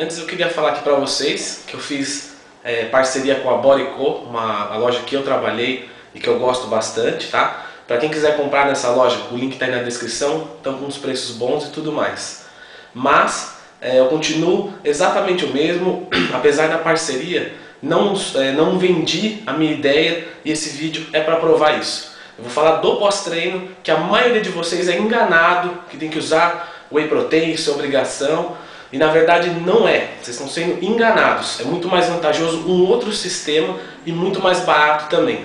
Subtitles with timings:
[0.00, 2.32] Antes eu queria falar aqui para vocês que eu fiz
[2.64, 6.68] é, parceria com a Bodyco, uma a loja que eu trabalhei e que eu gosto
[6.68, 7.66] bastante, tá?
[7.86, 10.96] Para quem quiser comprar nessa loja, o link está aí na descrição, estão com uns
[10.96, 12.46] preços bons e tudo mais.
[12.94, 19.52] Mas é, eu continuo exatamente o mesmo, apesar da parceria, não, é, não vendi a
[19.52, 22.12] minha ideia e esse vídeo é para provar isso.
[22.38, 26.18] Eu vou falar do pós-treino, que a maioria de vocês é enganado, que tem que
[26.18, 28.56] usar whey protein, isso é obrigação,
[28.92, 31.60] e na verdade não é, vocês estão sendo enganados.
[31.60, 35.44] É muito mais vantajoso um outro sistema e muito mais barato também.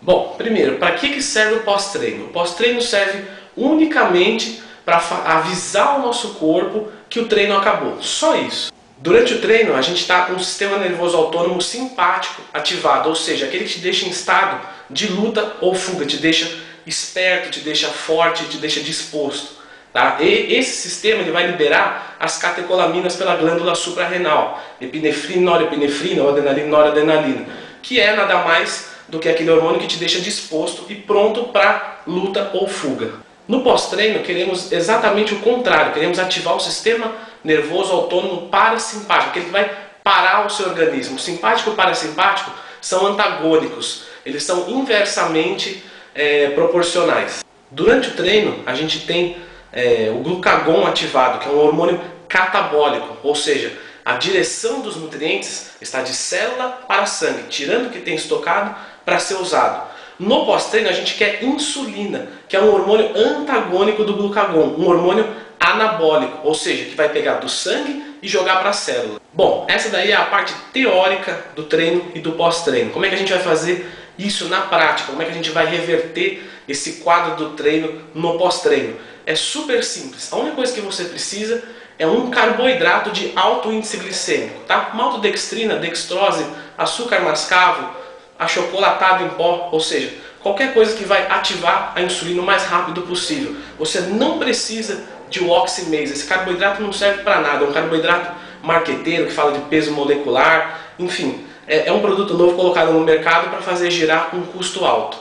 [0.00, 2.26] Bom, primeiro, para que, que serve o pós-treino?
[2.26, 3.24] O pós-treino serve
[3.56, 8.00] unicamente para avisar o nosso corpo que o treino acabou.
[8.00, 8.72] Só isso.
[8.96, 13.46] Durante o treino, a gente está com um sistema nervoso autônomo simpático ativado, ou seja,
[13.46, 16.50] aquele que te deixa em estado de luta ou fuga, te deixa
[16.86, 19.57] esperto, te deixa forte, te deixa disposto.
[19.98, 20.18] Tá?
[20.20, 27.46] E esse sistema ele vai liberar as catecolaminas pela glândula suprarrenal, epinefrina, norepinefrina, adrenalina, noradrenalina,
[27.82, 32.02] que é nada mais do que aquele hormônio que te deixa disposto e pronto para
[32.06, 33.14] luta ou fuga.
[33.48, 37.10] No pós-treino, queremos exatamente o contrário, queremos ativar o sistema
[37.42, 39.68] nervoso autônomo parasimpático, que ele vai
[40.04, 41.18] parar o seu organismo.
[41.18, 45.82] Simpático e parasimpático são antagônicos, eles são inversamente
[46.14, 47.42] é, proporcionais.
[47.68, 53.16] Durante o treino, a gente tem é, o glucagon ativado, que é um hormônio catabólico,
[53.22, 53.72] ou seja,
[54.04, 59.18] a direção dos nutrientes está de célula para sangue, tirando o que tem estocado para
[59.18, 59.88] ser usado.
[60.18, 65.28] No pós-treino a gente quer insulina, que é um hormônio antagônico do glucagon, um hormônio
[65.60, 69.20] anabólico, ou seja, que vai pegar do sangue e jogar para a célula.
[69.32, 72.90] Bom, essa daí é a parte teórica do treino e do pós-treino.
[72.90, 73.88] Como é que a gente vai fazer
[74.18, 75.10] isso na prática?
[75.10, 78.96] Como é que a gente vai reverter esse quadro do treino no pós-treino?
[79.28, 80.32] É super simples.
[80.32, 81.62] A única coisa que você precisa
[81.98, 84.92] é um carboidrato de alto índice glicêmico, tá?
[84.94, 86.46] Maltodextrina, dextrose,
[86.78, 87.90] açúcar mascavo,
[88.38, 93.02] achocolatado em pó, ou seja, qualquer coisa que vai ativar a insulina o mais rápido
[93.02, 93.54] possível.
[93.78, 98.32] Você não precisa de oximase, esse carboidrato não serve para nada, é um carboidrato
[98.62, 103.50] marqueteiro que fala de peso molecular, enfim, é, é um produto novo colocado no mercado
[103.50, 105.18] para fazer girar um custo alto.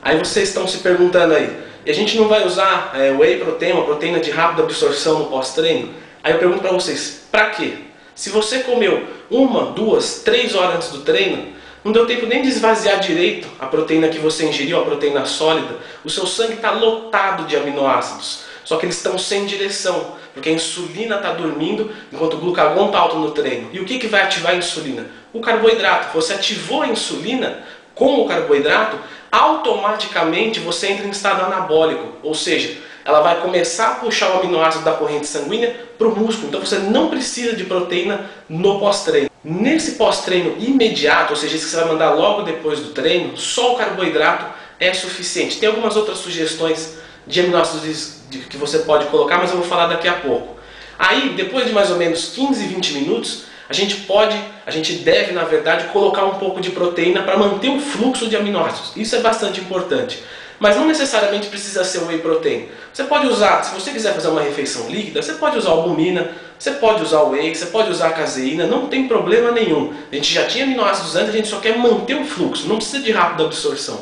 [0.00, 3.72] Aí vocês estão se perguntando aí, e a gente não vai usar é, whey protein,
[3.72, 5.90] uma proteína de rápida absorção no pós-treino?
[6.22, 7.74] Aí eu pergunto para vocês, para quê?
[8.14, 11.52] Se você comeu uma, duas, três horas antes do treino,
[11.84, 15.76] não deu tempo nem de esvaziar direito a proteína que você ingeriu, a proteína sólida.
[16.04, 18.40] O seu sangue está lotado de aminoácidos.
[18.64, 22.98] Só que eles estão sem direção, porque a insulina está dormindo enquanto o glucagon está
[22.98, 23.70] alto no treino.
[23.72, 25.06] E o que, que vai ativar a insulina?
[25.32, 26.12] O carboidrato.
[26.12, 27.64] Você ativou a insulina
[27.98, 28.96] com o carboidrato,
[29.30, 34.84] automaticamente você entra em estado anabólico, ou seja, ela vai começar a puxar o aminoácido
[34.84, 36.48] da corrente sanguínea para o músculo.
[36.48, 39.28] Então você não precisa de proteína no pós-treino.
[39.42, 43.74] Nesse pós-treino imediato, ou seja, isso que você vai mandar logo depois do treino, só
[43.74, 44.46] o carboidrato
[44.78, 45.58] é suficiente.
[45.58, 50.06] Tem algumas outras sugestões de aminoácidos que você pode colocar, mas eu vou falar daqui
[50.06, 50.56] a pouco.
[50.98, 55.32] Aí, depois de mais ou menos 15, 20 minutos, a gente pode, a gente deve,
[55.32, 58.92] na verdade, colocar um pouco de proteína para manter o fluxo de aminoácidos.
[58.96, 60.22] Isso é bastante importante.
[60.58, 62.68] Mas não necessariamente precisa ser whey protein.
[62.92, 66.72] Você pode usar, se você quiser fazer uma refeição líquida, você pode usar albumina, você
[66.72, 69.92] pode usar whey, você pode usar caseína, não tem problema nenhum.
[70.10, 73.00] A gente já tinha aminoácidos antes, a gente só quer manter o fluxo, não precisa
[73.00, 74.00] de rápida absorção.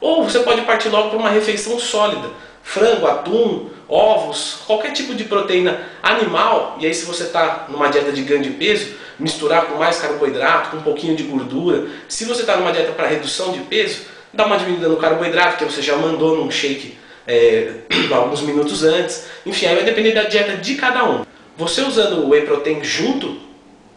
[0.00, 2.28] Ou você pode partir logo para uma refeição sólida.
[2.62, 8.12] Frango, atum, ovos, qualquer tipo de proteína animal, e aí se você está numa dieta
[8.12, 11.86] de ganho de peso, misturar com mais carboidrato, com um pouquinho de gordura.
[12.08, 14.02] Se você está numa dieta para redução de peso,
[14.32, 16.96] dá uma diminuída no carboidrato, que você já mandou num shake
[17.26, 17.72] é,
[18.12, 19.26] alguns minutos antes.
[19.44, 21.24] Enfim, aí vai depender da dieta de cada um.
[21.56, 23.51] Você usando o whey protein junto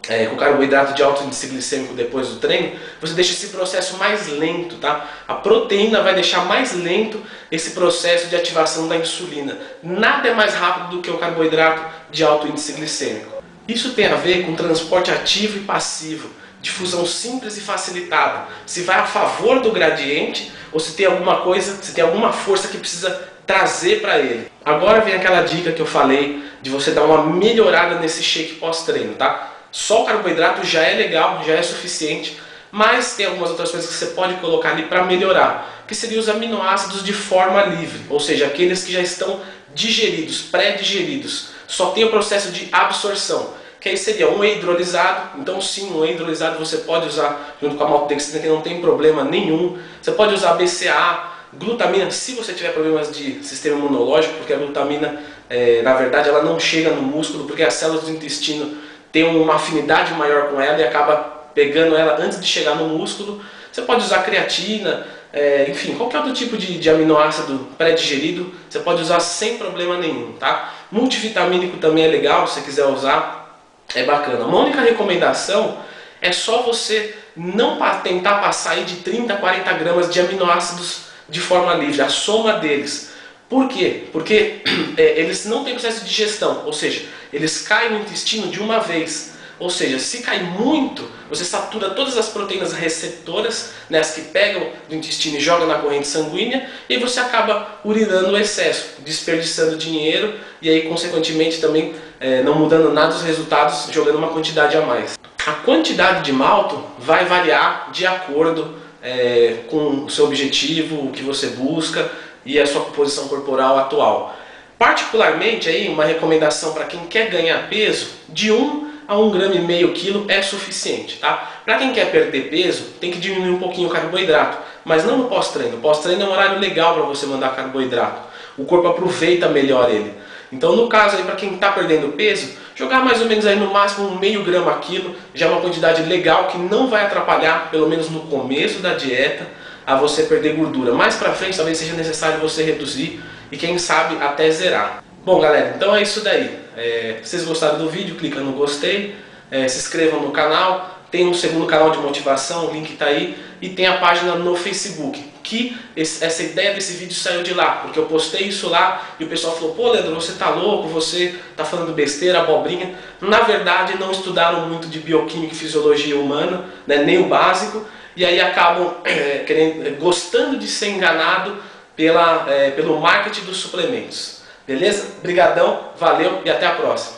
[0.08, 4.28] é, com carboidrato de alto índice glicêmico depois do treino, você deixa esse processo mais
[4.28, 5.08] lento, tá?
[5.26, 9.58] A proteína vai deixar mais lento esse processo de ativação da insulina.
[9.82, 13.42] Nada é mais rápido do que o carboidrato de alto índice glicêmico.
[13.68, 16.30] Isso tem a ver com transporte ativo e passivo
[16.66, 18.46] difusão simples e facilitada.
[18.66, 22.68] Se vai a favor do gradiente ou se tem alguma coisa, se tem alguma força
[22.68, 23.10] que precisa
[23.46, 24.50] trazer para ele.
[24.64, 29.14] Agora vem aquela dica que eu falei de você dar uma melhorada nesse shake pós-treino,
[29.14, 29.52] tá?
[29.76, 32.40] Só o carboidrato já é legal, já é suficiente,
[32.72, 36.30] mas tem algumas outras coisas que você pode colocar ali para melhorar, que seriam os
[36.30, 39.38] aminoácidos de forma livre, ou seja, aqueles que já estão
[39.74, 41.48] digeridos, pré-digeridos.
[41.68, 45.38] Só tem o processo de absorção que aí seria um hidrolisado.
[45.38, 49.24] Então sim, um hidrolisado você pode usar junto com a maltodextrina que não tem problema
[49.24, 49.76] nenhum.
[50.00, 55.20] Você pode usar BCA, glutamina, se você tiver problemas de sistema imunológico, porque a glutamina,
[55.50, 58.85] é, na verdade, ela não chega no músculo, porque as células do intestino
[59.16, 61.14] ter uma afinidade maior com ela e acaba
[61.54, 63.42] pegando ela antes de chegar no músculo.
[63.72, 69.00] Você pode usar creatina, é, enfim, qualquer outro tipo de, de aminoácido pré-digerido, você pode
[69.00, 70.74] usar sem problema nenhum, tá?
[70.92, 73.58] Multivitamínico também é legal, se você quiser usar,
[73.94, 74.44] é bacana.
[74.44, 75.78] Uma única recomendação
[76.20, 81.40] é só você não tentar passar aí de 30 a 40 gramas de aminoácidos de
[81.40, 83.12] forma livre, a soma deles.
[83.48, 84.08] Por quê?
[84.12, 84.60] Porque
[84.98, 88.80] é, eles não têm processo de digestão, ou seja, eles caem no intestino de uma
[88.80, 89.34] vez.
[89.58, 94.68] Ou seja, se cai muito, você satura todas as proteínas receptoras, né, as que pegam
[94.86, 100.34] do intestino e jogam na corrente sanguínea, e você acaba urinando o excesso, desperdiçando dinheiro
[100.60, 105.18] e aí, consequentemente, também é, não mudando nada os resultados, jogando uma quantidade a mais.
[105.46, 111.22] A quantidade de malto vai variar de acordo é, com o seu objetivo, o que
[111.22, 112.10] você busca
[112.44, 114.36] e a sua composição corporal atual.
[114.78, 119.60] Particularmente, aí, uma recomendação para quem quer ganhar peso, de 1 a 1 grama e
[119.60, 121.60] meio quilo é suficiente, tá?
[121.64, 125.24] Para quem quer perder peso, tem que diminuir um pouquinho o carboidrato, mas não no
[125.28, 125.78] pós-treino.
[125.78, 128.20] Pós-treino é um horário legal para você mandar carboidrato.
[128.58, 130.12] O corpo aproveita melhor ele.
[130.52, 133.72] Então, no caso aí, para quem está perdendo peso, jogar mais ou menos aí no
[133.72, 137.88] máximo um meio grama quilo, já é uma quantidade legal que não vai atrapalhar, pelo
[137.88, 139.46] menos no começo da dieta,
[139.86, 140.92] a você perder gordura.
[140.92, 145.02] Mais para frente, talvez seja necessário você reduzir e quem sabe até zerar.
[145.24, 146.58] Bom, galera, então é isso daí.
[146.76, 149.16] É, vocês gostaram do vídeo, clica no gostei,
[149.50, 153.36] é, se inscrevam no canal, tem um segundo canal de motivação, o link está aí,
[153.60, 157.76] e tem a página no Facebook, que esse, essa ideia desse vídeo saiu de lá,
[157.82, 161.34] porque eu postei isso lá e o pessoal falou, pô Leandro, você tá louco, você
[161.56, 162.94] tá falando besteira, abobrinha.
[163.20, 168.24] Na verdade, não estudaram muito de bioquímica e fisiologia humana, né, nem o básico, e
[168.24, 171.56] aí acabam é, querendo, gostando de ser enganado
[171.96, 174.42] pela, é, pelo marketing dos suplementos.
[174.66, 175.06] Beleza?
[175.22, 177.16] Brigadão, valeu e até a próxima.